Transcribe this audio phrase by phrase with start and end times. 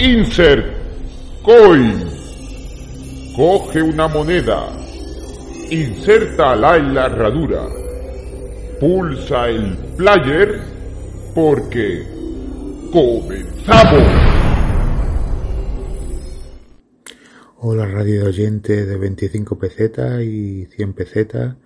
[0.00, 0.64] Insert
[1.42, 2.08] coin.
[3.34, 4.68] Coge una moneda.
[5.70, 7.66] Insértala en la herradura.
[8.78, 10.60] Pulsa el player
[11.34, 12.04] porque
[12.92, 14.04] comenzamos.
[17.56, 21.56] Hola radio oyente de 25 pesetas y 100 pesetas.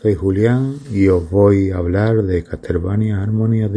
[0.00, 3.68] Soy Julián y os voy a hablar de Castlevania Harmony.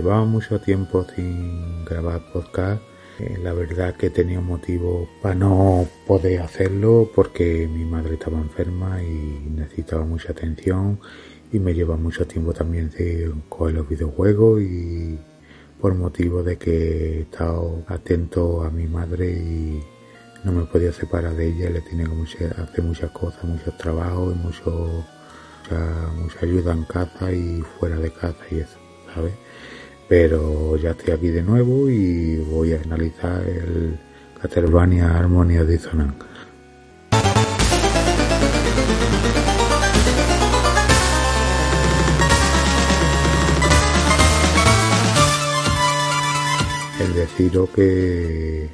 [0.00, 2.80] Llevaba mucho tiempo sin grabar podcast.
[3.18, 8.38] Eh, la verdad que tenía un motivo para no poder hacerlo porque mi madre estaba
[8.38, 10.98] enferma y necesitaba mucha atención
[11.52, 15.18] y me lleva mucho tiempo también sin coger los videojuegos y
[15.78, 19.82] por motivo de que he estado atento a mi madre y
[20.44, 24.38] no me podía separar de ella, le tiene que hacer muchas cosas, muchos trabajos y
[24.38, 25.04] mucho,
[26.16, 28.78] mucha, ayuda en casa y fuera de casa y eso,
[29.14, 29.34] ¿sabes?
[30.10, 33.96] Pero ya estoy aquí de nuevo y voy a analizar el
[34.42, 36.18] Castlevania Harmony Dissonance.
[46.98, 48.68] El deciros que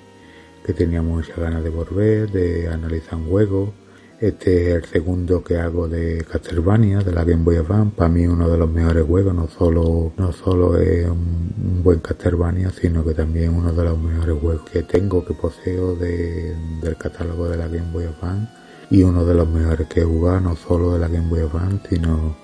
[0.64, 3.75] que tenía muchas ganas de volver, de analizar un juego.
[4.20, 7.95] Este es el segundo que hago de Castlevania, de la Game Boy Advance.
[7.95, 12.70] Para mí uno de los mejores juegos, no solo, no solo es un, buen Castlevania,
[12.70, 17.58] sino que también uno de los mejores juegos que tengo, que poseo del catálogo de
[17.58, 18.50] la Game Boy Advance.
[18.89, 21.86] Y uno de los mejores que he jugado, no solo de la Game Boy Advance,
[21.91, 22.36] sino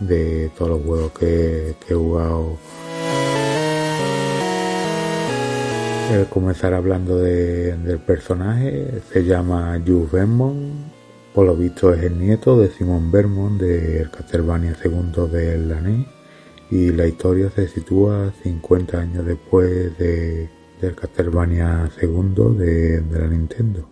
[0.00, 2.58] de todos los juegos que, he jugado
[6.12, 9.00] Eh, comenzar hablando del personaje.
[9.10, 10.91] Se llama Jules Vermont.
[11.34, 16.06] Por lo visto es el nieto de Simon Vermont del Castlevania II del Lané.
[16.70, 23.28] Y la historia se sitúa 50 años después de, del Castlevania II de, de la
[23.28, 23.88] Nintendo.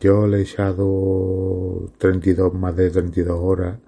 [0.00, 3.78] Yo le he echado 32, más de 32 horas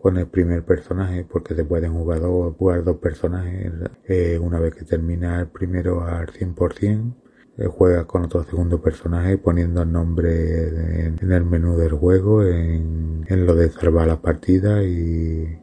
[0.00, 3.70] con el primer personaje porque se pueden jugar dos, personajes
[4.08, 7.29] eh, una vez que termina el primero al 100% eh,
[7.68, 13.54] juega con otro segundo personaje poniendo el nombre en, el menú del juego en, lo
[13.54, 15.58] de salvar la partida y,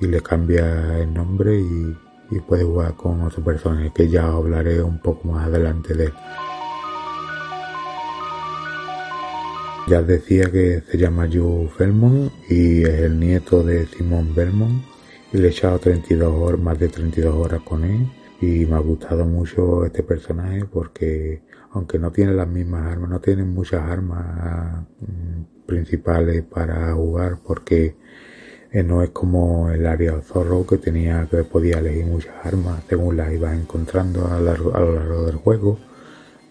[0.00, 1.96] le cambia el nombre y,
[2.46, 6.12] puede jugar con otro personaje que ya hablaré un poco más adelante de él.
[9.88, 14.84] Ya decía que se llama Jules Belmont y es el nieto de Simon Belmont
[15.32, 18.06] y le he echado 32 horas, más de 32 horas con él
[18.40, 21.42] y me ha gustado mucho este personaje porque
[21.72, 27.96] aunque no tiene las mismas armas, no tiene muchas armas mm, principales para jugar porque
[28.72, 33.16] eh, no es como el área zorro que tenía que podía elegir muchas armas según
[33.16, 35.78] las ibas encontrando a, a lo largo del juego.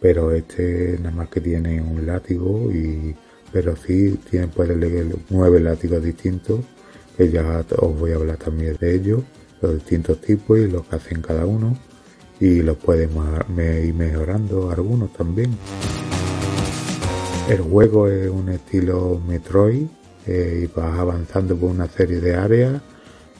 [0.02, 3.16] Pero este nada más que tiene un látigo y
[3.52, 6.62] pero sí tiene puede elegir nueve látigos distintos
[7.18, 9.24] que ya os voy a hablar también de ellos
[9.62, 11.78] los distintos tipos y lo que hacen cada uno.
[12.40, 15.58] Y los puedes ir mejorando algunos también.
[17.50, 19.88] El juego es un estilo Metroid
[20.28, 22.82] eh, y vas avanzando por una serie de áreas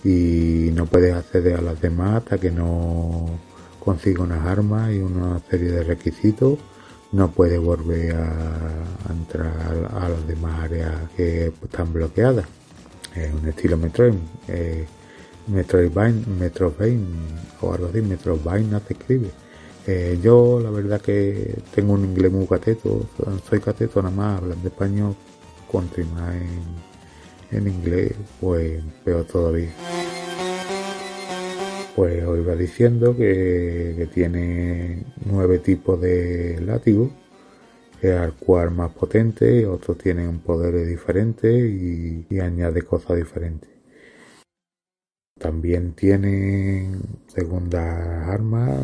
[0.04, 3.28] y no puedes acceder a las demás hasta que no
[3.80, 6.58] consiga unas armas y una serie de requisitos,
[7.12, 12.46] no puede volver a, entrar a las demás áreas que están bloqueadas.
[13.16, 14.14] Es un estilo Metroid,
[14.48, 14.86] eh,
[15.50, 17.06] Metroidvania, Metroidvania
[17.62, 19.32] o algo así, Metroidvania se escribe.
[19.88, 23.08] Eh, yo la verdad que tengo un inglés muy cateto,
[23.50, 25.16] soy cateto nada más hablando español,
[25.72, 29.72] contra más en, en inglés, pues peor todavía
[32.00, 37.12] pues os iba diciendo que, tiene nueve tipos de látigo,
[38.02, 43.70] al cual más potente, otros tienen poderes diferentes y, añade cosas diferentes.
[45.40, 48.82] También tienen segundas armas,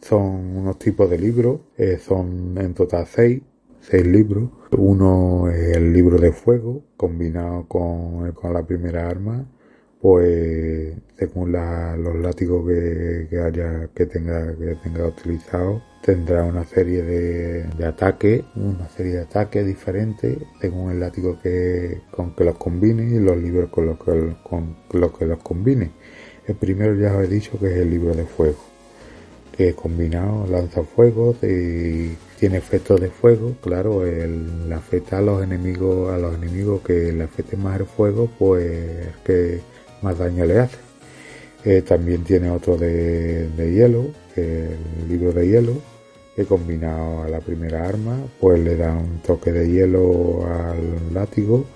[0.00, 3.42] son unos tipos de libros, eh, son en total seis,
[3.80, 4.50] seis libros.
[4.78, 9.44] Uno es el libro de fuego combinado con, con la primera arma
[10.00, 17.64] pues según los látigos que, haya que tenga que tenga utilizado tendrá una serie de,
[17.64, 23.02] de ataques una serie de ataques diferentes según el látigo que con que los combine
[23.14, 25.90] y los libros con los que con los que los combine.
[26.46, 28.70] El primero ya os he dicho que es el libro de fuego
[29.56, 36.10] que combinado lanza fuego y tiene efectos de fuego claro el afecta a los enemigos
[36.10, 39.60] a los enemigos que le afecte más el fuego pues que
[40.02, 40.78] más daño le hace.
[41.64, 44.06] Eh, también tiene otro de, hielo,
[44.36, 45.74] el libro de hielo,
[46.34, 51.66] que combinado a la primera arma, pues le da un toque de hielo al látigo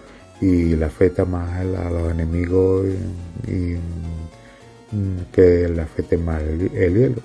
[0.41, 2.87] y le afecta más a los enemigos
[3.47, 3.77] y,
[4.95, 7.23] mm, que le afecte más el, hielo.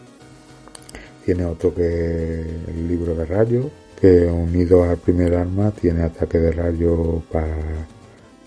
[1.25, 3.67] Tiene otro que el libro de rayos,
[3.99, 7.55] que unido al primer arma tiene ataque de rayo para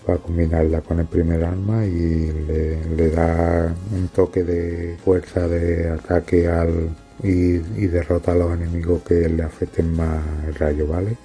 [0.05, 6.47] para combinarla con el primer arma y le, da un toque de fuerza de ataque
[6.47, 6.89] al
[7.21, 7.57] y,
[7.87, 11.15] derrota a los enemigos que le afecten más el rayo, ¿vale?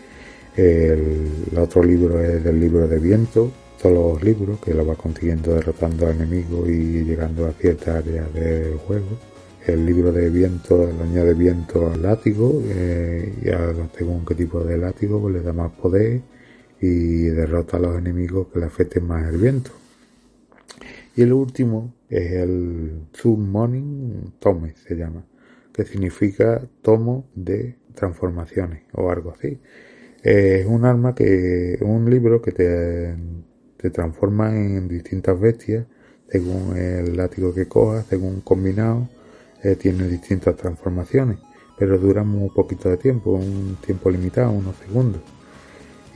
[0.57, 5.55] El, otro libro es del libro de viento, todos los libros que lo va consiguiendo
[5.55, 9.07] derrotando a enemigos y llegando a ciertas áreas del juego.
[9.67, 14.61] El libro de viento le añade viento al látigo eh, y a, según qué tipo
[14.61, 16.23] de látigo pues le da más poder
[16.81, 19.71] y derrota a los enemigos que le afecten más el viento.
[21.17, 25.25] Y el último es el Summoning Tome, se llama,
[25.73, 29.59] que significa tomo de transformaciones o algo así.
[30.23, 33.17] Es un arma que, un libro que te,
[33.77, 35.87] te transforma en distintas bestias
[36.29, 39.09] según el látigo que cojas, según combinado,
[39.63, 41.39] eh, tiene distintas transformaciones,
[41.79, 45.23] pero dura muy poquito de tiempo, un tiempo limitado, unos segundos.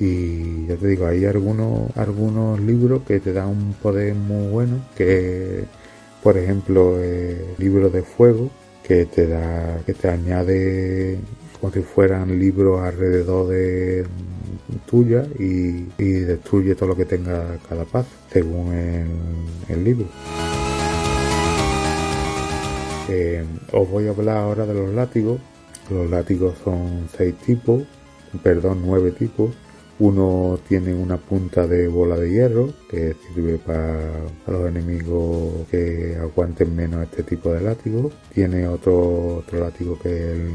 [0.02, 4.84] Y ya te digo, hay algunos, algunos libros que te dan un poder muy bueno,
[4.96, 5.64] que
[6.25, 8.50] por ejemplo el libro de fuego,
[8.82, 11.20] que te da, que te añade
[11.60, 14.04] como si fueran libros alrededor de
[14.87, 18.75] tuya y, destruye todo lo que tenga cada paso, según
[19.69, 20.06] el, libro.
[23.08, 25.40] Eh, os voy a hablar ahora de los látigos.
[25.88, 27.84] Los látigos son seis tipos,
[28.43, 29.50] perdón, nueve tipos.
[30.02, 34.00] Uno tiene una punta de bola de hierro que sirve para,
[34.49, 38.10] los enemigos que aguanten menos este tipo de látigo.
[38.34, 40.50] Tiene otro, otro látigo que es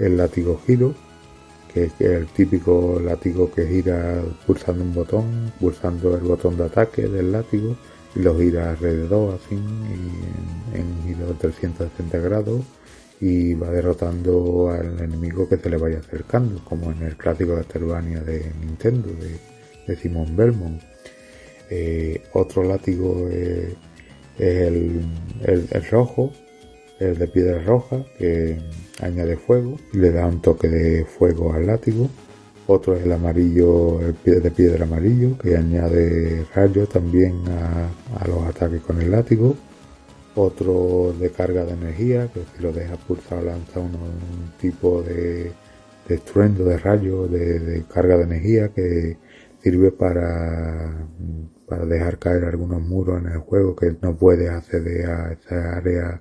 [0.00, 0.92] el, látigo giro,
[1.72, 7.08] que es el típico látigo que gira pulsando un botón, pulsando el botón de ataque
[7.08, 7.74] del látigo
[8.14, 12.60] y lo gira alrededor así en, en giro de 360 grados
[13.22, 17.62] y va derrotando al enemigo que se le vaya acercando, como en el clásico de
[17.62, 19.10] Castlevania de Nintendo,
[19.86, 20.82] de, Simon Belmont.
[21.70, 23.76] Eh, otro látigo es,
[24.40, 25.04] el,
[25.88, 26.32] rojo,
[26.98, 28.58] el de piedra roja, que
[29.00, 32.10] añade fuego y le da un toque de fuego al látigo.
[32.66, 38.80] Otro es el amarillo, el de piedra amarillo, que añade rayos también a los ataques
[38.80, 39.54] con el látigo
[40.34, 45.52] otro de carga de energía, que si lo deja pulsado lanza un tipo de,
[46.08, 49.16] de estruendo, de rayo, de, carga de energía que
[49.62, 51.06] sirve para,
[51.66, 56.20] para dejar caer algunos muros en el juego que no puedes acceder a esa área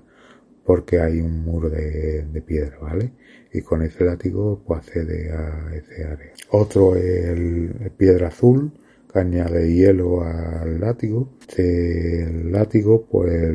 [0.64, 3.12] porque hay un muro de, piedra, ¿vale?
[3.52, 6.32] Y con ese látigo pues accede a ese área.
[6.52, 8.72] Otro es el piedra azul,
[9.12, 11.30] caña de hielo al látigo.
[11.58, 13.54] el látigo pues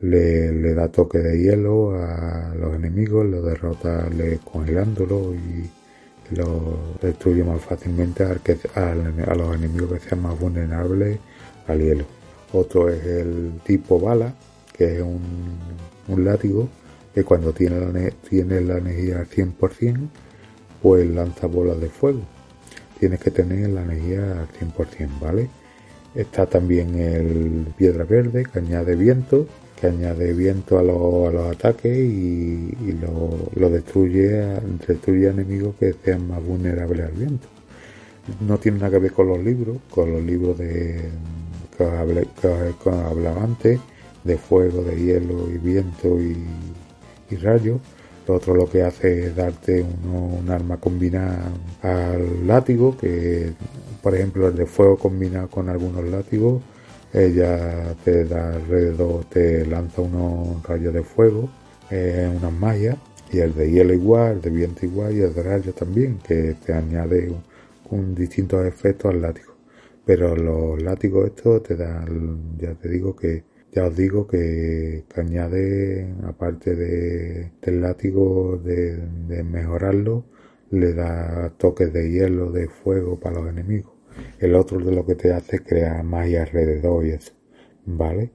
[0.00, 5.70] le, da toque de hielo a los enemigos, lo derrota le, congelándolo y
[6.34, 11.18] lo destruye más fácilmente a, a los enemigos que sean más vulnerables
[11.66, 12.04] al hielo.
[12.52, 14.34] Otro es el tipo bala,
[14.76, 15.22] que es un,
[16.08, 16.68] un látigo
[17.14, 20.08] que cuando tiene la, tiene la energía al 100%,
[20.82, 22.37] pues lanza bolas de fuego
[22.98, 25.48] tienes que tener la energía al 100%, ¿vale?
[26.14, 29.46] Está también el piedra verde que añade viento,
[29.80, 36.42] que añade viento a, los ataques y, lo, destruye, destruye a enemigos que sean más
[36.42, 37.48] vulnerables al viento.
[38.40, 41.08] No tiene nada que ver con los libros, con los libros de
[41.76, 43.78] que hablaba antes,
[44.24, 46.36] de fuego, de hielo y viento y,
[47.30, 47.80] y rayos
[48.28, 51.50] otro lo que hace es darte un arma combinada
[51.82, 53.52] al látigo, que
[54.02, 56.62] por ejemplo el de fuego combinado con algunos látigos,
[57.12, 61.48] ella te da alrededor, te lanza unos rayos de fuego,
[61.90, 62.96] eh, unas mallas,
[63.32, 66.56] y el de hielo igual, el de viento igual y el de rayos también, que
[66.64, 67.32] te añade
[67.90, 69.54] un, distintos efectos al látigo.
[70.04, 73.44] Pero los látigos estos te dan, ya te digo que
[73.78, 80.24] ya os digo que, añade, aparte de, del látigo, de, mejorarlo,
[80.70, 83.92] le da toques de hielo, de fuego para los enemigos.
[84.40, 87.32] El otro de lo que te hace crear magia alrededor y eso.
[87.86, 88.32] ¿Vale?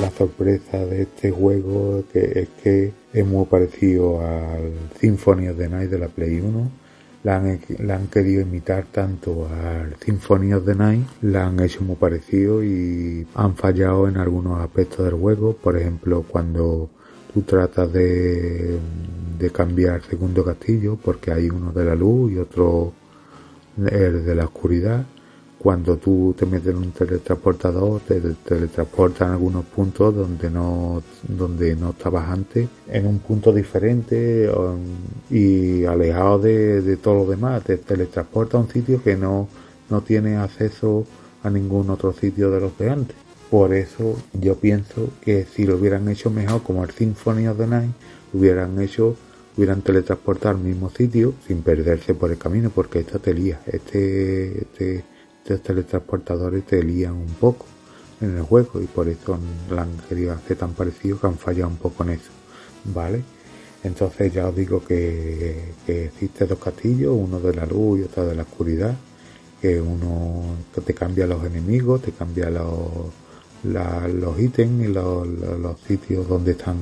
[0.00, 5.68] La sorpresa de este juego que es que es muy parecido al Symphony of the
[5.68, 6.81] Night de la Play 1
[7.24, 12.64] la han, querido imitar tanto al Symphony of the Night, la han hecho muy parecido
[12.64, 16.90] y han fallado en algunos aspectos del juego, por ejemplo cuando
[17.32, 18.78] tú tratas de,
[19.38, 22.92] de cambiar segundo castillo, porque hay uno de la luz y otro
[23.76, 25.06] el de la oscuridad,
[25.62, 31.76] cuando tú te metes en un teletransportador, te teletransportan a algunos puntos donde no, donde
[31.76, 34.50] no estabas antes, en un punto diferente
[35.30, 39.48] y alejado de, todo lo demás, te teletransporta a un sitio que no,
[39.88, 41.06] no tiene acceso
[41.44, 43.16] a ningún otro sitio de los de antes.
[43.48, 47.68] Por eso yo pienso que si lo hubieran hecho mejor como el Symphony of the
[47.68, 47.92] Night,
[48.32, 49.14] hubieran hecho
[49.56, 54.62] hubieran teletransportado al mismo sitio sin perderse por el camino porque esta te lía este,
[54.62, 55.04] este
[55.42, 57.66] estos teletransportadores te lían un poco
[58.20, 59.38] en el juego y por eso
[59.70, 62.30] la han querido hacer tan parecido que han fallado un poco en eso,
[62.84, 63.22] ¿vale?
[63.82, 68.36] Entonces ya os digo que, existe dos castillos, uno de la luz y otro de
[68.36, 68.94] la oscuridad,
[69.60, 70.42] que uno
[70.84, 73.10] te cambia los enemigos, te cambia los,
[73.64, 76.76] los ítems y los, los, sitios donde están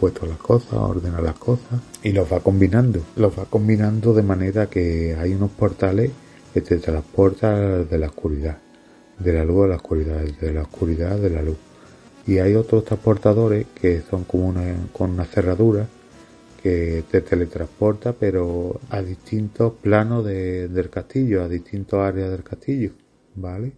[0.00, 4.68] puestas las cosas, ordena las cosas y los va combinando, los va combinando de manera
[4.68, 6.10] que hay unos portales
[6.54, 8.58] que te transporta de la oscuridad,
[9.18, 11.56] de la luz a la oscuridad, de la oscuridad de la luz.
[12.28, 15.88] Y hay otros transportadores que son como una, con una cerradura
[16.62, 22.92] que te teletransporta pero a distintos planos del castillo, a distintos áreas del castillo,
[23.34, 23.72] ¿vale?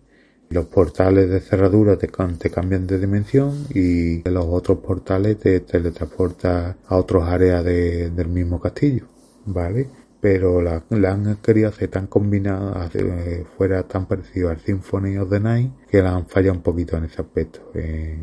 [0.51, 6.77] Los portales de cerradura te, te cambian de dimensión y los otros portales te teletransporta
[6.87, 9.07] a otras áreas del mismo castillo,
[9.47, 9.89] ¿vale?
[10.21, 15.41] Pero la, han querido hacer tan combinada, eh, fuera tan parecido al Symphony of the
[15.41, 17.71] Night, que la han fallado un poquito en ese aspecto.
[17.75, 18.17] Eh,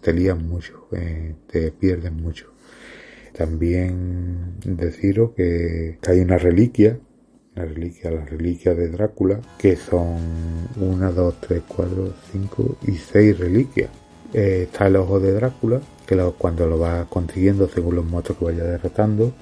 [0.00, 2.52] te lían mucho, eh, te pierden mucho.
[3.32, 6.98] También deciros que, hay una reliquia,
[7.56, 10.18] una reliquia, la reliquia de Drácula, que son
[10.80, 13.90] una, dos, tres, cuatro, cinco y seis reliquias.
[14.32, 18.64] está el ojo de Drácula, que cuando lo va consiguiendo según los monstruos que vaya
[18.64, 19.32] derrotando,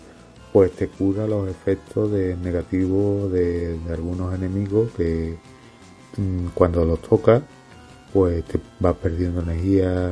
[0.52, 5.36] pues te cura los efectos negativos de, algunos enemigos que
[6.16, 7.42] mm, cuando los tocas
[8.12, 10.10] pues te vas perdiendo energía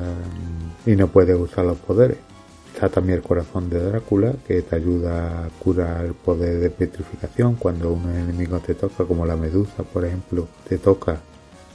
[0.86, 2.18] y no puedes usar los poderes.
[2.72, 7.56] Está también el corazón de Drácula que te ayuda a curar el poder de petrificación
[7.56, 11.20] cuando un enemigo te toca como la medusa por ejemplo te toca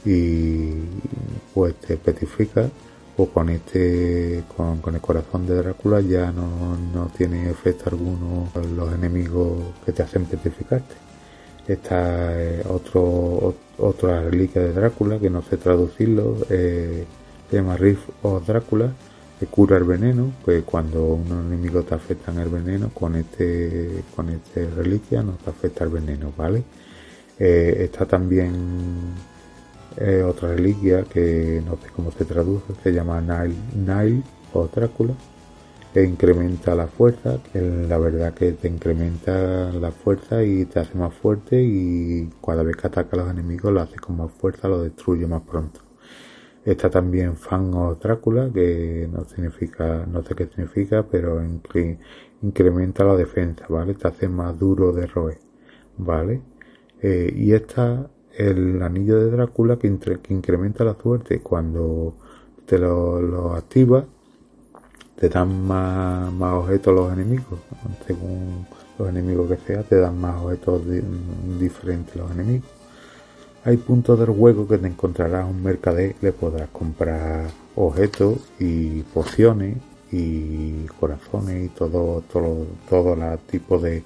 [0.06, 0.76] y
[1.52, 2.70] pues te petrifica
[3.16, 8.92] o con este con, el corazón de Drácula ya no, no, tiene efecto alguno los
[8.92, 10.94] enemigos que te hacen petrificarte.
[11.66, 17.04] Está eh, otro otra reliquia de Drácula que no sé traducirlo eh,
[17.50, 18.92] se llama Riff o Drácula
[19.38, 24.04] que cura el veneno que cuando un enemigo te afecta en el veneno con este
[24.14, 26.62] con este reliquia no te afecta el veneno vale
[27.38, 28.52] eh, está también
[30.26, 34.22] otra reliquia que no sé cómo se traduce, se llama Nile, Nile
[34.52, 35.14] o Drácula,
[36.02, 41.14] incrementa la fuerza, que la verdad que te incrementa la fuerza y te hace más
[41.14, 44.82] fuerte y cada vez que ataca a los enemigos lo hace con más fuerza, lo
[44.82, 45.80] destruye más pronto.
[46.64, 51.40] Está también Fan o Drácula, que no significa, no sé qué significa, pero
[52.42, 53.94] incrementa la defensa, ¿vale?
[53.94, 55.38] Te hace más duro de roer,
[55.98, 56.40] ¿vale?
[57.02, 59.86] Eh, y esta el anillo de Drácula que,
[60.28, 61.40] incrementa la suerte.
[61.40, 62.14] Cuando
[62.66, 64.04] te lo, lo activas
[65.16, 67.58] te dan más, objetos los enemigos.
[68.06, 68.66] Según
[68.98, 70.82] los enemigos que sea te dan más objetos
[71.58, 72.68] diferentes los enemigos.
[73.64, 79.78] Hay puntos del juego que te encontrarás un mercader le podrás comprar objetos y pociones
[80.12, 84.04] y corazones y todo todo todo los tipos de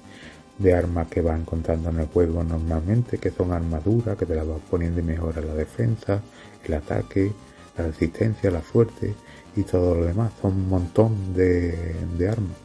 [0.59, 4.47] de armas que vas encontrando en el juego normalmente, que son armaduras, que te las
[4.47, 6.21] vas poniendo y mejora la defensa,
[6.65, 7.31] el ataque,
[7.77, 9.15] la resistencia, la suerte
[9.55, 10.33] y todo lo demás.
[10.41, 11.95] Son un montón de,
[12.29, 12.57] armas,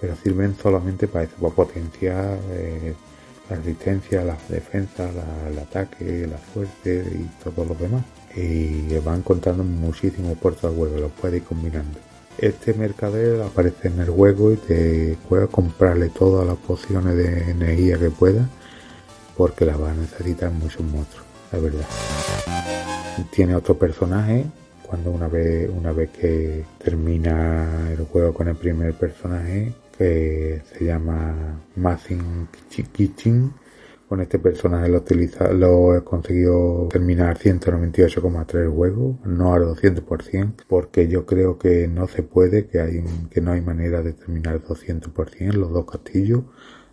[0.00, 2.94] pero sirven solamente para eso, para potenciar eh,
[3.50, 5.10] la resistencia, la defensa,
[5.50, 8.04] el ataque, la suerte y todo lo demás.
[8.36, 12.11] Y van encontrando muchísimos puertos de juego, los puedes ir combinando.
[12.38, 17.98] Este mercader aparece en el juego y te puedes comprarle todas las pociones de energía
[17.98, 18.48] que puedas
[19.36, 21.86] porque las va a necesitar muchos monstruos, la verdad.
[23.30, 24.46] Tiene otro personaje
[24.82, 30.84] cuando una vez una vez que termina el juego con el primer personaje que se
[30.84, 32.48] llama Mazin
[32.92, 33.52] Kitchen
[34.12, 41.08] con este personaje lo utiliza, lo he conseguido terminar 198,3 juegos, no al 200%, porque
[41.08, 45.54] yo creo que no se puede, que hay que no hay manera de terminar 200%
[45.54, 46.42] los dos castillos.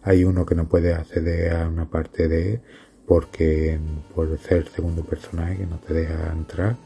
[0.01, 2.61] Hay uno que no puede acceder a una parte de
[3.05, 3.77] porque
[4.15, 6.77] por ser segundo personaje que no te deja entrar.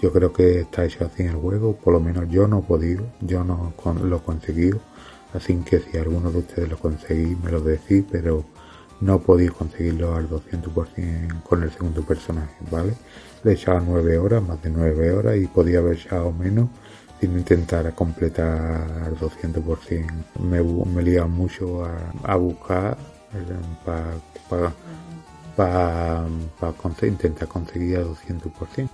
[0.00, 2.62] Yo creo que está hecho así en el juego, por lo menos yo no he
[2.62, 4.80] podido, yo no lo he conseguido.
[5.34, 8.46] Así que si alguno de ustedes lo conseguí, me lo decís, pero
[9.02, 12.94] no podido conseguirlo al 200% con el segundo personaje, ¿vale?
[13.42, 16.68] Le he echado 9 horas, más de 9 horas, y podía haber echado menos
[17.20, 20.06] sin intentar completar al 200%.
[20.40, 22.96] Me, me he mucho a, buscar
[25.56, 26.24] para
[27.06, 28.88] intentar conseguir al 200%.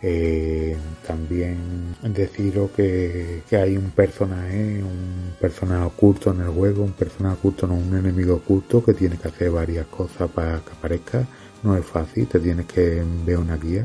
[0.00, 0.76] Eh,
[1.06, 7.36] también deciros que, que, hay un personaje, un personaje oculto en el juego, un personaje
[7.36, 11.26] oculto, no un enemigo oculto que tiene que hacer varias cosas para que aparezca.
[11.64, 13.84] No es fácil, te tienes que ver una guía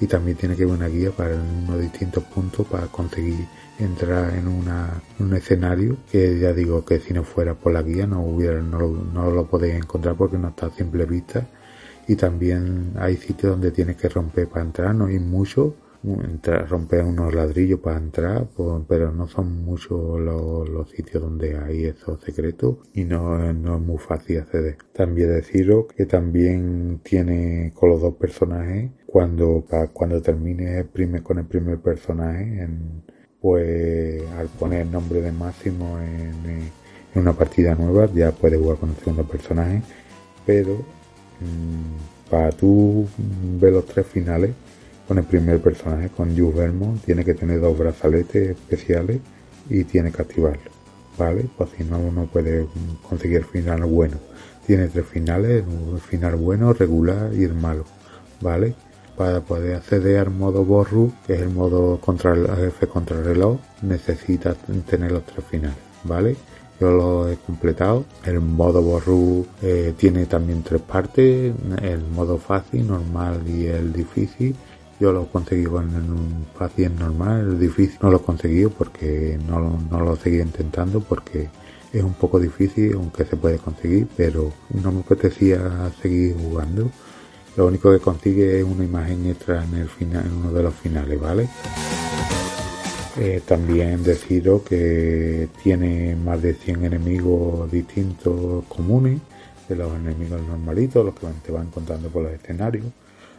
[0.00, 3.46] y también tiene que ver una guía para unos distintos puntos para conseguir
[3.78, 8.06] entrar en, una, un escenario que ya digo que si no fuera por la guía
[8.06, 11.46] no hubiera no, no lo podéis encontrar porque no está a simple vista
[12.10, 15.76] y también hay sitios donde tienes que romper para entrar, no hay mucho,
[16.68, 18.48] romper unos ladrillos para entrar,
[18.88, 23.98] pero no son muchos los, sitios donde hay esos secretos y no, no es muy
[23.98, 24.76] fácil acceder.
[24.92, 31.46] También deciros que también tiene con los dos personajes, cuando, cuando termine el con el
[31.46, 32.68] primer personaje,
[33.40, 36.72] pues al poner el nombre de Máximo en,
[37.14, 39.82] una partida nueva ya puedes jugar con el segundo personaje,
[40.44, 40.99] pero
[42.30, 43.06] para tú
[43.58, 44.52] ver los tres finales
[45.08, 49.20] con el primer personaje, con Jules Vermont, tiene que tener dos brazaletes especiales
[49.68, 50.70] y tiene que activarlo,
[51.18, 51.46] ¿vale?
[51.56, 52.66] Pues si no, uno puede
[53.08, 54.16] conseguir el final bueno.
[54.66, 57.84] Tiene tres finales, un final bueno, regular y el malo,
[58.40, 58.74] ¿vale?
[59.16, 63.24] Para poder acceder al modo Borru, que es el modo contra el jefe contra el
[63.24, 64.56] reloj, necesitas
[64.88, 66.36] tener los tres finales, ¿vale?
[66.80, 68.04] Yo lo he completado.
[68.24, 74.56] El modo Borru eh, tiene también tres partes, el modo fácil, normal y el difícil.
[74.98, 79.78] Yo lo conseguí con un fácil normal, el difícil no lo he conseguido porque no,
[79.90, 81.48] no lo seguí intentando porque
[81.92, 84.52] es un poco difícil, aunque se puede conseguir, pero
[84.82, 86.90] no me apetecía seguir jugando.
[87.56, 90.74] Lo único que consigue es una imagen extra en el final, en uno de los
[90.74, 91.48] finales, ¿vale?
[93.18, 99.20] Eh, también deciros que tiene más de 100 enemigos distintos comunes,
[99.68, 102.86] de los enemigos normalitos, los que te van encontrando por los escenarios.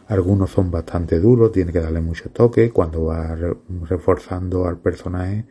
[0.08, 2.70] Algunos son bastante duros, tiene que darle mucho toque.
[2.70, 3.36] Cuando va
[3.88, 5.46] reforzando al personaje,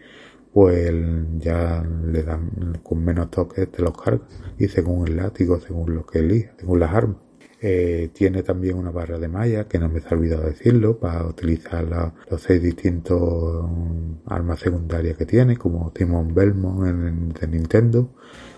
[0.53, 0.93] pues
[1.39, 4.21] ya le dan con menos toque te los carga.
[4.59, 7.30] Y según el látigo, según lo que elija, según las armas.
[7.63, 11.85] Eh, tiene también una barra de malla, que no me he olvidado decirlo, para utilizar
[12.27, 18.09] los seis distintos um, armas secundarias que tiene, como Timon Belmont de Nintendo,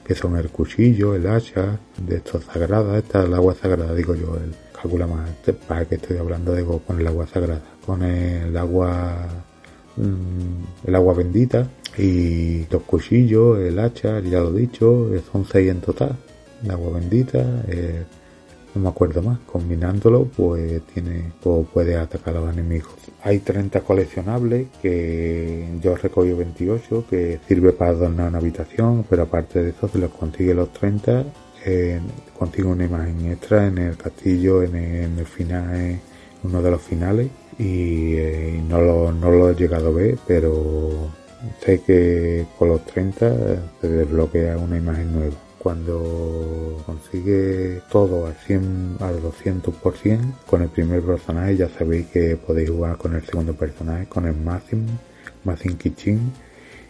[0.08, 4.16] que son el cuchillo, el hacha, de estos sagradas, esta es el agua sagrada, digo
[4.16, 8.04] yo, el calcula más, este, para que estoy hablando de con el agua sagrada, con
[8.04, 9.28] el agua,
[9.98, 15.70] mm, el agua bendita y los cuchillos, el hacha, ya lo he dicho, son seis
[15.70, 16.16] en total,
[16.64, 17.66] el agua bendita,
[18.76, 19.40] no me acuerdo más.
[19.46, 22.94] Combinándolo, pues tiene o puede atacar a los enemigos.
[23.24, 29.64] Hay 30 coleccionables que yo recogí 28 que sirve para adornar una habitación, pero aparte
[29.64, 31.26] de eso, se los consigue los 30,
[31.66, 32.00] eh,
[32.38, 36.02] consigo una imagen extra en el castillo, en el, final, en
[36.44, 41.10] uno de los finales, y, eh, no, lo, no lo he llegado a ver, pero
[41.64, 43.36] sé que con los 30
[43.80, 51.02] se desbloquea una imagen nueva cuando consigue todo al 100 al 200% con el primer
[51.02, 54.88] personaje ya sabéis que podéis jugar con el segundo personaje con el máximo
[55.46, 56.34] Máximo Kichin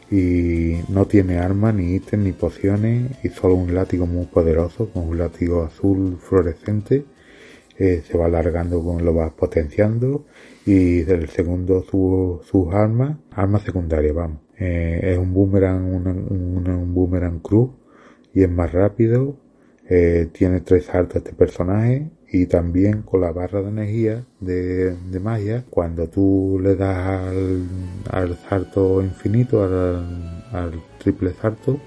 [0.10, 5.08] y no tiene armas ni ítems ni pociones y solo un látigo muy poderoso con
[5.08, 7.06] un látigo azul fluorescente
[7.78, 10.26] eh, se va alargando lo va potenciando
[10.66, 14.40] y del segundo sus armas armas secundarias vamos.
[14.60, 17.70] Eh, es un boomerang un boomerang cruz
[18.34, 19.38] y es más rápido,
[19.89, 25.19] eh, tiene tres saltos este personaje y también con la barra de energía de, de
[25.19, 27.67] magia, cuando tú le das al,
[28.10, 31.80] al salto infinito, al, al triple salto,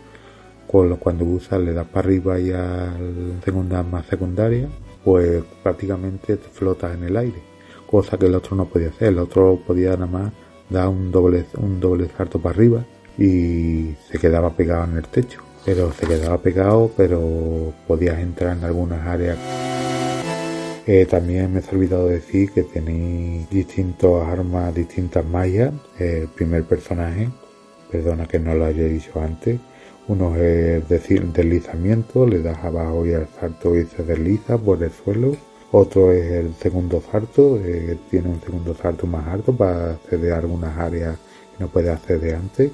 [1.01, 4.69] cuando usas le das para arriba y al segunda más secundaria,
[5.05, 7.39] pues prácticamente te flotas en el aire,
[7.87, 10.33] cosa que el otro no podía hacer, el otro podía nada más
[10.69, 12.85] dar un doble, un doble salto para arriba
[13.17, 18.65] y se quedaba pegado en el techo pero se quedaba pegado, pero podías entrar en
[18.65, 19.37] algunas áreas.
[20.87, 25.73] Eh, también me he olvidado decir que tenéis distintas armas, distintas mallas.
[25.99, 27.29] el primer personaje,
[27.91, 29.59] perdona que no lo haya dicho antes,
[30.09, 34.93] Uno es decir, deslizamiento, le das abajo y al salto y se desliza por el
[34.93, 35.37] suelo.
[35.73, 40.39] Otro es el segundo salto, eh, tiene un segundo salto más alto para acceder a
[40.39, 41.17] algunas áreas
[41.57, 42.71] que no puede acceder antes.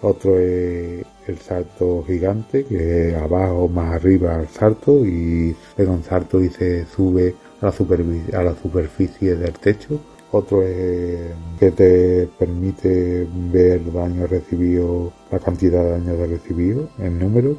[0.00, 6.42] Otro es el salto gigante, que abajo más arriba al salto y pega un salto
[6.42, 10.00] y se sube a la, a la superficie del techo
[10.32, 17.56] otro que te permite ver daño recibido, la cantidad de daño de recibido, el número.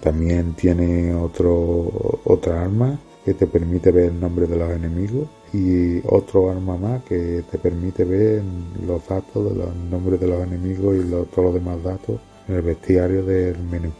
[0.00, 6.00] También tiene otro, otra arma que te permite ver el nombre de los enemigos y
[6.06, 8.42] otro arma más que te permite ver
[8.86, 12.62] los datos de los nombres de los enemigos y todos los demás datos en el
[12.62, 13.92] bestiario del menú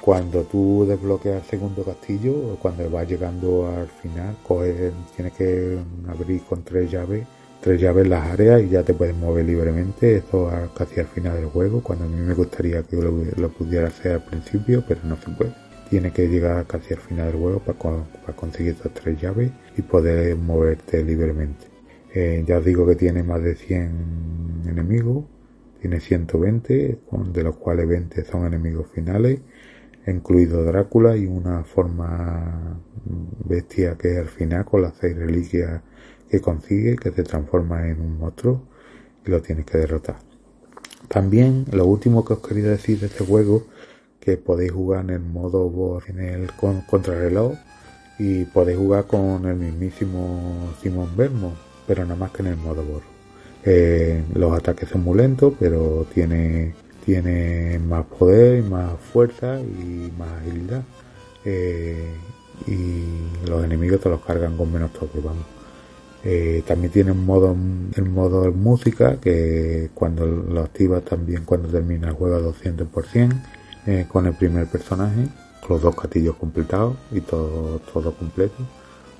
[0.00, 5.78] cuando tú desbloqueas el segundo castillo, o cuando vas llegando al final, coges, tienes que
[6.08, 7.26] abrir con tres llaves,
[7.60, 10.16] tres llaves las áreas y ya te puedes mover libremente.
[10.16, 14.12] Esto casi al final del juego, cuando a mí me gustaría que lo, pudiera hacer
[14.12, 15.52] al principio, pero no se puede.
[15.90, 19.82] Tienes que llegar casi al final del juego para, para conseguir estas tres llaves y
[19.82, 21.66] poder moverte libremente.
[22.14, 25.24] Eh, ya os digo que tiene más de 100 enemigos,
[25.80, 26.98] tiene 120,
[27.32, 29.40] de los cuales 20 son enemigos finales
[30.10, 32.80] incluido Drácula y una forma
[33.44, 35.82] bestia que es al final con las seis reliquias
[36.28, 38.62] que consigue, que se transforma en un monstruo
[39.26, 40.16] y lo tienes que derrotar.
[41.08, 43.64] También lo último que os quería decir de este juego,
[44.20, 46.50] que podéis jugar en el modo en el
[46.88, 47.54] contrarreloj
[48.18, 51.54] y podéis jugar con el mismísimo Simon Vermo,
[51.86, 53.09] pero nada más que en el modo bor.
[53.64, 60.28] Eh, los ataques son muy lentos, pero tiene tiene más poder, más fuerza y más
[60.40, 60.82] agilidad.
[61.44, 62.12] Eh,
[62.66, 65.44] y los enemigos te los cargan con menos toque, vamos.
[66.22, 67.56] Eh, también tiene un modo,
[67.96, 73.42] el modo música que cuando lo activas también cuando termina el juego a 200%
[73.86, 75.28] eh, con el primer personaje,
[75.68, 78.56] los dos castillos completados y todo, todo completo,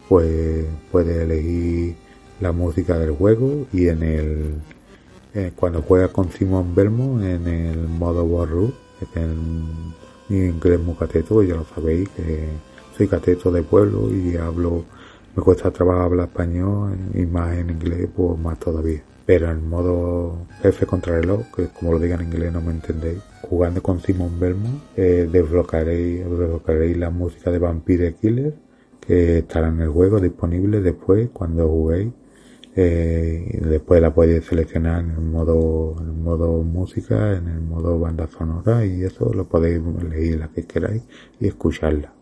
[0.09, 1.97] pues puedes elegir
[2.41, 4.55] la música del juego y en el
[5.33, 8.75] eh, cuando juega con Simon Belmo en el modo Warroot,
[9.15, 9.71] en
[10.29, 12.49] mi inglés muy cateto, ya lo sabéis, que
[12.97, 14.85] soy cateto de pueblo y hablo,
[15.37, 19.03] me cuesta trabajo hablar español y más en inglés, pues más todavía.
[19.25, 23.21] Pero en modo F contra reloj, que como lo diga en inglés no me entendéis,
[23.43, 28.55] jugando con Simon Belmo, eh, desbloquearéis, desbloquearéis la música de Vampire Killer,
[29.01, 32.13] que estará en el juego disponible después cuando juguéis
[32.77, 37.99] eh, después la podéis seleccionar en el modo en el modo música en el modo
[37.99, 41.03] banda sonora y eso lo podéis elegir la que queráis
[41.41, 42.13] y escucharla.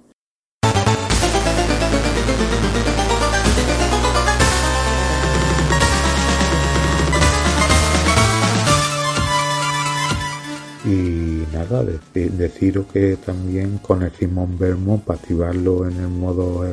[10.84, 11.84] Y nada
[12.14, 16.64] deciros que también con el Simón Vermo para activarlo en el modo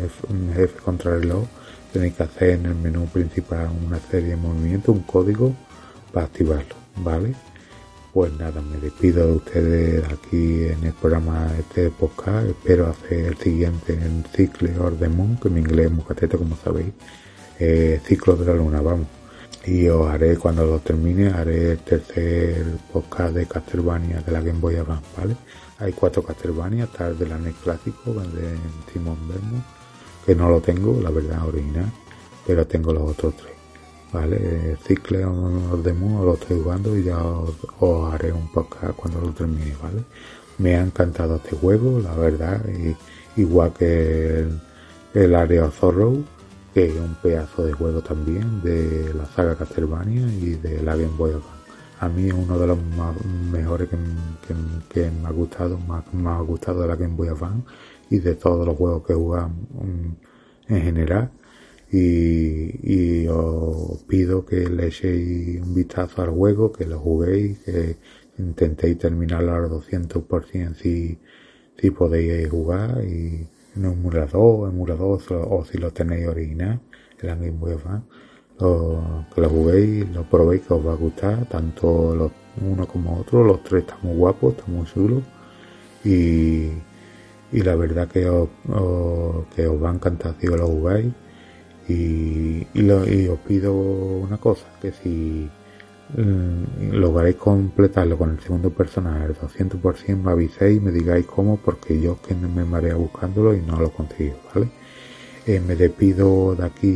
[0.54, 1.46] jefe contra reloj
[1.96, 5.54] tenéis que hacer en el menú principal una serie de movimientos, un código
[6.12, 7.34] para activarlo, ¿vale?
[8.14, 12.48] Pues nada, me despido de ustedes aquí en el programa este podcast.
[12.48, 15.08] Espero hacer el siguiente en Cicle of the
[15.42, 15.90] que en inglés
[16.22, 16.92] es como sabéis.
[17.60, 19.08] Eh, ciclo de la luna, vamos.
[19.66, 24.60] Y os haré, cuando lo termine, haré el tercer podcast de Castlevania de la Game
[24.60, 25.38] Boy Advance, ¿vale?
[25.80, 28.58] Hay cuatro Castlevania, el de la NES clásico, de
[28.92, 29.64] Simon Vermo
[30.26, 31.92] que no lo tengo, la verdad original,
[32.46, 33.54] pero tengo los otros tres.
[34.12, 34.78] ¿Vale?
[34.88, 39.76] Cicle de Moon lo estoy jugando y ya os, haré un podcast cuando lo termine,
[39.82, 40.04] ¿vale?
[40.58, 42.96] Me ha encantado este juego, la verdad, y,
[43.42, 44.62] igual que el,
[45.14, 46.18] el Area Zorro,
[46.74, 51.16] que es un pedazo de juego también de la saga Castlevania y de la Game
[51.18, 51.55] Boy Advance.
[52.00, 52.78] A mí es uno de los
[53.52, 57.66] mejores que, me ha gustado, más, más ha gustado de la Game Boy Advance
[58.10, 59.56] y de todos los juegos que jugamos
[60.68, 61.32] en general.
[61.92, 67.98] Y, os pido que le echéis un vistazo al juego, que lo juguéis, que
[68.38, 71.18] intentéis terminarlo al 200% si,
[71.78, 76.82] si podéis jugar y en un emulador, emulador o si lo tenéis original,
[77.22, 77.76] en la Game Boy
[78.60, 83.20] lo, que lo juguéis, lo probéis que os va a gustar, tanto los uno como
[83.20, 85.24] otro, los tres están muy guapos, están muy chulos.
[86.04, 86.72] Y
[87.56, 88.50] y la verdad que os,
[89.56, 91.14] que os va a encantar si lo jugáis.
[91.88, 95.48] Y, y, os pido una cosa que si
[96.18, 101.58] mm, lograréis completarlo con el segundo personaje al 200% me aviséis y me digáis cómo
[101.58, 104.70] porque yo que me mareo buscándolo y no lo consigo ¿vale?
[105.48, 106.92] Me despido de aquí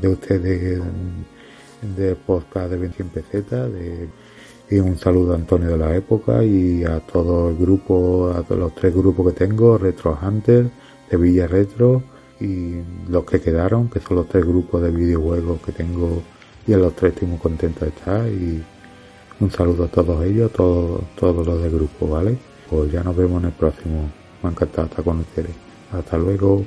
[0.00, 0.80] de ustedes
[1.82, 4.08] del podcast de 21 PZ de
[4.70, 8.58] Y un saludo a Antonio de la época y a todo el grupo, a todos
[8.58, 10.70] los tres grupos que tengo, Retro Hunter,
[11.10, 12.02] de Villa Retro
[12.40, 12.76] y
[13.06, 16.22] los que quedaron, que son los tres grupos de videojuegos que tengo
[16.66, 18.64] y a los tres estoy muy contento de estar y
[19.40, 22.38] un saludo a todos ellos, todos, todos los del grupo, ¿vale?
[22.70, 24.08] Pues ya nos vemos en el próximo.
[24.42, 25.52] Me ha encantado estar con ustedes.
[25.92, 26.64] Hasta luego.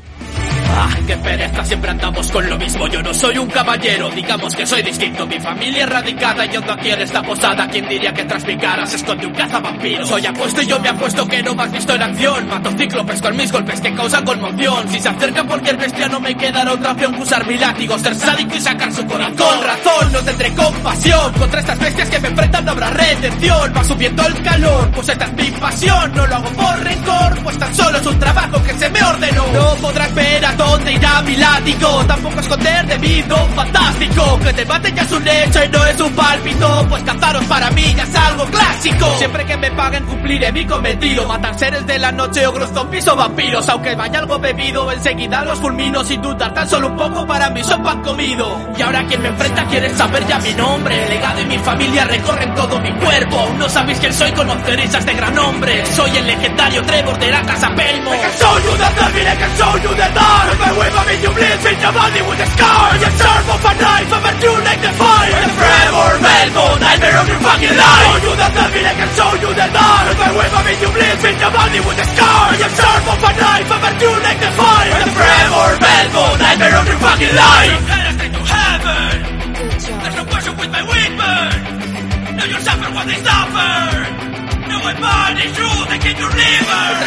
[0.73, 2.87] Ah, qué pereza, siempre andamos con lo mismo.
[2.87, 5.27] Yo no soy un caballero, digamos que soy distinto.
[5.27, 7.67] Mi familia es radicada y ando aquí en esta posada.
[7.67, 10.05] ¿Quién diría que tras mi cara se esconde un cazavampiro?
[10.05, 12.47] Soy apuesto y yo me apuesto que no me has visto en acción.
[12.47, 14.89] Mato cíclopes con mis golpes que causan conmoción.
[14.89, 18.15] Si se acerca cualquier bestia, no me quedará otra opción que usar mi látigo, ser
[18.15, 19.35] sádico y sacar su corazón.
[19.35, 21.33] Con razón, no tendré compasión.
[21.33, 23.73] Contra estas bestias que me enfrentan no habrá redención.
[23.75, 26.11] Va subiendo el calor, pues esta es mi pasión.
[26.15, 29.45] No lo hago por rencor, pues tan solo es un trabajo que se me ordenó.
[29.53, 32.05] No podrás ver a dónde irá mi látigo.
[32.05, 34.39] Tampoco esconder de mí don fantástico.
[34.39, 37.71] Que te maten ya es un hecho y no es un pálpito Pues cazaros para
[37.71, 39.15] mí ya es algo clásico.
[39.17, 41.27] Siempre que me paguen cumpliré mi cometido.
[41.27, 43.67] Matar seres de la noche o gros zombies o vampiros.
[43.69, 46.53] Aunque vaya algo bebido enseguida los fulmino Sin dudar.
[46.53, 48.73] Tan solo un poco para mí son pan comido.
[48.77, 51.03] Y ahora quien me enfrenta quiere saber ya mi nombre.
[51.03, 53.49] El legado y mi familia recorren todo mi cuerpo.
[53.57, 55.85] No sabéis quién soy, conoceréis a este gran hombre.
[55.85, 59.35] Soy el legendario Trevor de la casa Pelmo I can show you the devil, I
[59.35, 63.47] can If I whip, I you bleed, fit your body with a scar You serve
[63.55, 65.31] of a knife, I'm a you like the fire.
[65.31, 68.07] The Trevor Belmo, nightmare of your fucking life.
[68.11, 70.89] Show you the devil, I can show you the dark If I whip, I you
[70.91, 74.11] bleed, fit your body with a scar You serve of a knife, I'm a you
[74.11, 74.91] like the fire.
[74.91, 77.79] The Trevor Belmo, nightmare of your fucking life.
[78.31, 79.15] To heaven
[80.03, 81.47] There's no worship with my weapon
[82.35, 84.30] Now you suffer what they suffer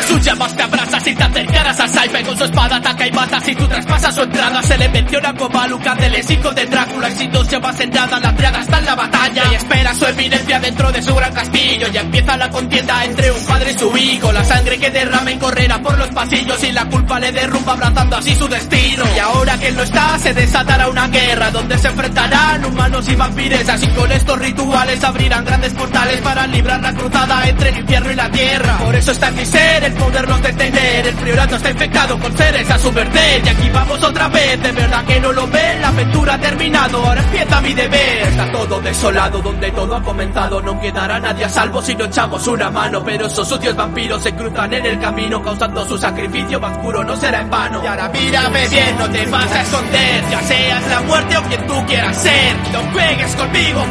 [0.06, 3.40] Sus llamas te abrazas y te acercarás a Saipe Con su espada ataca y mata.
[3.40, 7.10] Si tú traspasas su entrada Se le menciona como a Lucas del hijo de Drácula.
[7.10, 9.42] Y si no se va sentada la triada está en la batalla.
[9.50, 11.88] Y espera su eminencia dentro de su gran castillo.
[11.92, 14.32] Y empieza la contienda entre un padre y su hijo.
[14.32, 18.34] La sangre que derrama correrá por los pasillos Y la culpa le derrumba abrazando así
[18.34, 19.04] su destino.
[19.16, 23.14] Y ahora que él no está se desatará una guerra Donde se enfrentarán humanos y
[23.16, 23.82] vampiresas.
[23.82, 28.14] Y con estos rituales abrirán grandes portales Para librar la cruzada entre el infierno y
[28.14, 28.78] la tierra.
[28.78, 32.70] Por eso está en mi ser el poderlos detener El priorato está infectado con seres
[32.70, 33.44] a su merced.
[33.44, 35.80] Y aquí vamos otra vez, de verdad que no lo ven.
[35.80, 38.28] La aventura ha terminado, ahora empieza mi deber.
[38.28, 42.46] Está todo desolado, donde todo ha comenzado No quedará nadie a salvo si no echamos
[42.46, 43.02] una mano.
[43.04, 47.16] Pero esos sucios vampiros se cruzan en el camino Causando su sacrificio más puro, no
[47.16, 47.82] será en vano.
[47.82, 50.24] Y ahora mírame bien, no te vas a esconder.
[50.30, 52.56] Ya seas la muerte o quien tú quieras ser.
[52.72, 53.84] No juegues conmigo,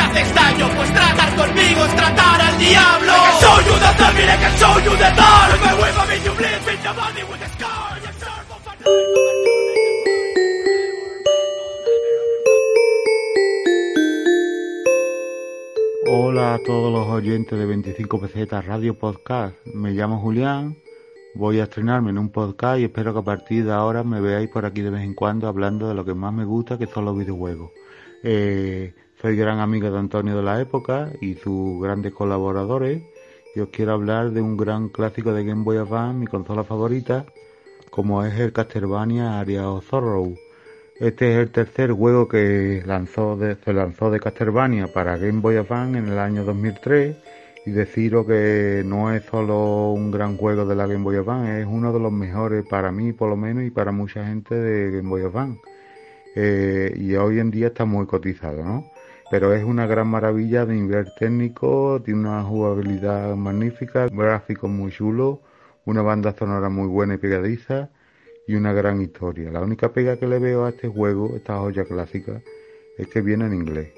[0.00, 3.19] haces daño Pues tratar conmigo es tratar al diablo
[16.12, 19.54] Hola a todos los oyentes de 25 pesetas Radio Podcast.
[19.66, 20.76] Me llamo Julián.
[21.34, 24.48] Voy a estrenarme en un podcast y espero que a partir de ahora me veáis
[24.48, 27.04] por aquí de vez en cuando hablando de lo que más me gusta, que son
[27.04, 27.70] los videojuegos.
[28.24, 33.02] Eh, soy gran amigo de Antonio de la época y sus grandes colaboradores.
[33.54, 37.26] Y os quiero hablar de un gran clásico de Game Boy Advance, mi consola favorita,
[37.90, 40.34] como es el Castlevania Area of Sorrow.
[40.98, 45.98] Este es el tercer juego que lanzó se lanzó de Castlevania para Game Boy Advance
[45.98, 47.16] en el año 2003
[47.66, 51.66] y deciros que no es solo un gran juego de la Game Boy Advance, es
[51.66, 55.10] uno de los mejores para mí por lo menos y para mucha gente de Game
[55.10, 55.60] Boy Advance.
[56.36, 58.90] Eh, y hoy en día está muy cotizado, ¿no?
[59.30, 65.38] Pero es una gran maravilla de nivel técnico, tiene una jugabilidad magnífica, gráficos muy chulos,
[65.84, 67.90] una banda sonora muy buena y pegadiza
[68.48, 69.52] y una gran historia.
[69.52, 72.42] La única pega que le veo a este juego, esta joya clásica,
[72.98, 73.92] es que viene en inglés.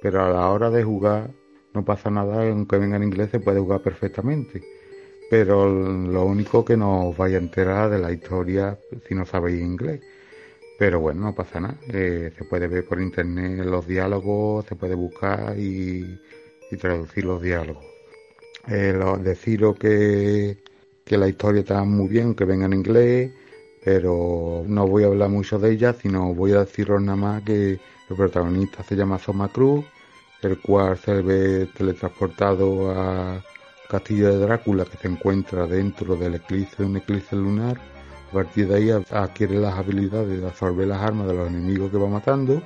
[0.00, 1.30] Pero a la hora de jugar
[1.74, 4.62] no pasa nada, aunque venga en inglés se puede jugar perfectamente.
[5.28, 9.60] Pero lo único que no os vaya a enterar de la historia si no sabéis
[9.60, 10.00] inglés.
[10.78, 11.78] Pero bueno, no pasa nada.
[11.88, 16.20] Eh, se puede ver por internet los diálogos, se puede buscar y,
[16.80, 17.84] traducir los diálogos.
[18.68, 20.58] Eh, lo- deciros que,
[21.04, 23.30] que la historia está muy bien, que venga en inglés,
[23.84, 27.72] pero no voy a hablar mucho de ella, sino voy a deciros nada más que
[28.10, 29.84] el protagonista se llama Soma Cruz,
[30.42, 33.42] el cual se ve teletransportado a
[33.88, 37.78] Castillo de Drácula, que se encuentra dentro del eclipse, un eclipse lunar.
[38.28, 41.96] A partir de ahí adquiere las habilidades de absorber las armas de los enemigos que
[41.96, 42.60] va matando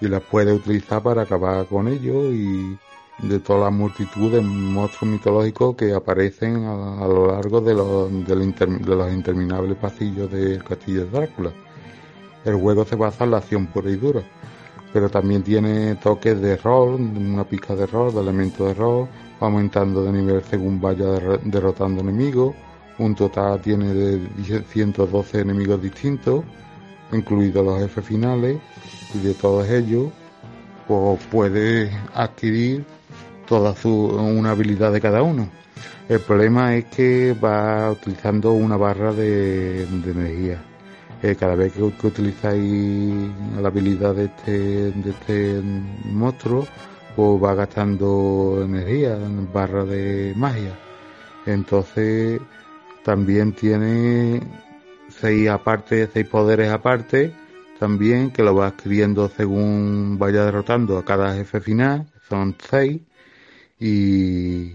[0.00, 2.78] y las puede utilizar para acabar con ellos y
[3.22, 8.96] de toda la multitud de monstruos mitológicos que aparecen a, lo largo de los, de
[8.96, 11.52] los interminables pasillos del castillo de Drácula.
[12.44, 14.22] El juego se basa en la acción pura y dura.
[14.92, 19.08] pero también tiene toques de rol, una pizca de rol, de elementos de rol,
[19.40, 21.06] aumentando de nivel según vaya
[21.42, 22.54] derrotando enemigos.
[22.98, 26.44] Un total tiene de 112 enemigos distintos,
[27.12, 28.58] incluidos los jefes finales,
[29.14, 30.10] y de todos ellos
[30.86, 32.84] pues puede adquirir
[33.46, 35.48] toda su una habilidad de cada uno.
[36.08, 40.62] El problema es que va utilizando una barra de, energía.
[41.22, 43.14] Eh, cada vez que, utilizáis
[43.58, 45.62] la habilidad de este, de este
[46.12, 46.66] monstruo,
[47.16, 49.16] pues va gastando energía,
[49.52, 50.78] barra de magia.
[51.46, 52.40] Entonces
[53.04, 54.40] también tiene
[55.08, 57.32] seis aparte, seis poderes aparte,
[57.78, 63.00] también que lo va adquiriendo según vaya derrotando a cada jefe final, son seis,
[63.78, 64.74] y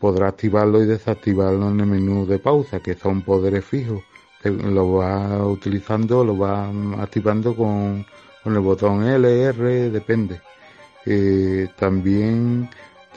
[0.00, 4.02] podrá activarlo y desactivarlo en el menú de pausa, que son poderes fijos.
[4.42, 6.70] Lo va utilizando, lo va
[7.02, 8.06] activando con,
[8.42, 10.40] con el botón L, R, depende.
[11.06, 12.68] Eh, también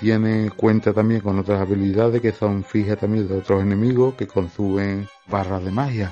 [0.03, 5.07] tiene cuenta también con otras habilidades que son fijas también de otros enemigos que consumen
[5.29, 6.11] barras de magia.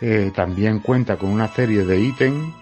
[0.00, 2.54] Eh, también cuenta con una serie de ítems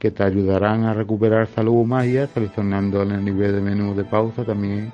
[0.00, 4.02] que te ayudarán a recuperar salud o magia seleccionando en el nivel de menú de
[4.02, 4.92] pausa también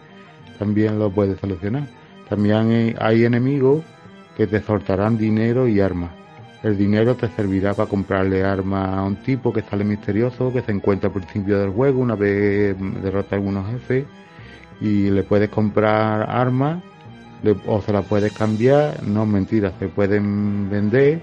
[0.58, 1.88] también lo puedes seleccionar.
[2.28, 3.84] También hay enemigos
[4.36, 6.10] que te soltarán dinero y armas.
[6.62, 10.72] El dinero te servirá para comprarle armas a un tipo que sale misterioso, que se
[10.72, 14.04] encuentra al principio del juego, una vez derrota a algunos jefes,
[14.80, 16.82] y le puedes comprar armas
[17.66, 19.02] o se las puedes cambiar.
[19.06, 21.20] No, mentira, se pueden vender,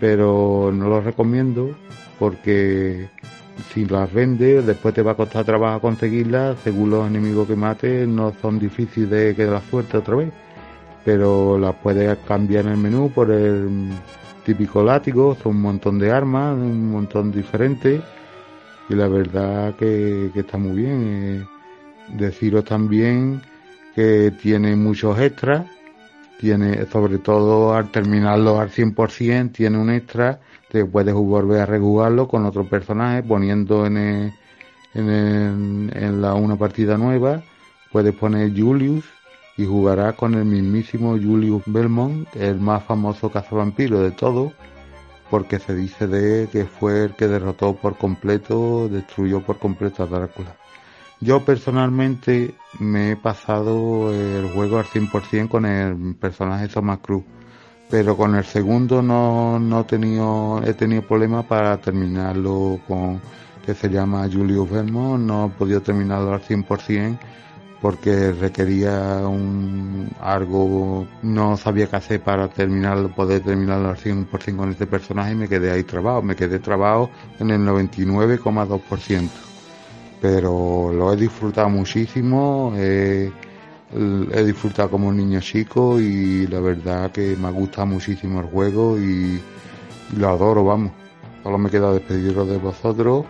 [0.00, 1.70] pero no lo recomiendo
[2.18, 3.08] porque
[3.72, 8.06] si las vendes, después te va a costar trabajo conseguirlas, según los enemigos que mates,
[8.08, 10.32] no son difíciles de que la suerte otra vez,
[11.04, 13.90] pero las puedes cambiar en el menú por el
[14.44, 18.02] típico látigo, son un montón de armas, un montón diferentes,
[18.88, 21.04] y la verdad que, está muy bien.
[21.06, 21.53] Eh,
[22.08, 23.42] deciros también
[23.94, 25.66] que tiene muchos extras,
[26.38, 30.40] tiene, sobre todo al terminarlo al 100%, tiene un extra
[30.82, 34.32] puedes volver a rejugarlo con otro personaje poniendo en,
[34.94, 37.42] en, la una partida nueva
[37.92, 39.04] puedes poner Julius
[39.56, 44.52] y jugarás con el mismísimo Julius Belmont el más famoso cazavampiro de todos
[45.30, 50.06] porque se dice de que fue el que derrotó por completo destruyó por completo a
[50.06, 50.56] Drácula
[51.20, 57.24] yo personalmente me he pasado el juego al 100% con el personaje Thomas Cruz
[57.90, 63.20] pero con el segundo no, no he tenido he tenido problemas para terminarlo con
[63.64, 67.18] que se llama Julius Vermont no he podido terminarlo al 100%
[67.80, 74.70] porque requería un algo no sabía qué hacer para terminarlo poder terminarlo al 100% con
[74.70, 79.53] este personaje y me quedé ahí trabado me quedé trabado en el 99,2%
[80.24, 83.30] pero lo he disfrutado muchísimo he
[84.42, 88.98] disfrutado como un niño chico y la verdad que me ha gustado muchísimo el juego
[88.98, 89.38] y,
[90.16, 90.92] lo adoro, vamos.
[91.42, 93.26] Solo me queda despediros de vosotros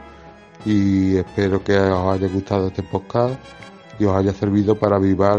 [0.64, 3.34] y espero que os haya gustado este podcast
[3.98, 5.38] y os haya servido para avivar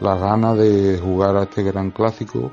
[0.00, 2.52] la gana de jugar a este gran clásico,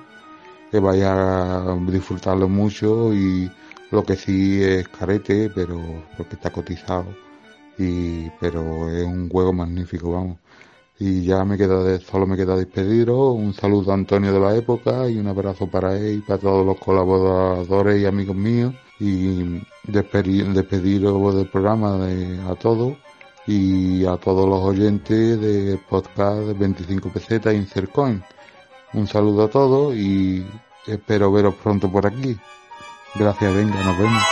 [0.71, 3.47] que vaya a disfrutarlo mucho y
[3.91, 5.79] lo que sí es carete, pero
[6.17, 7.28] porque está cotizado
[7.79, 10.37] y pero es un juego magnífico, vamos.
[10.99, 13.33] Y ya me queda de, solo me queda despediros.
[13.33, 16.77] Un saludo a Antonio de la época y un abrazo para él para todos los
[16.77, 18.75] colaboradores y amigos míos.
[18.99, 22.97] Y despediros del programa de, a todos
[23.47, 28.21] y a todos los oyentes del podcast 25 pesetas Insert Coin.
[28.93, 30.45] Un saludo a todos y
[30.85, 32.37] espero veros pronto por aquí.
[33.15, 34.23] Gracias, venga, nos vemos.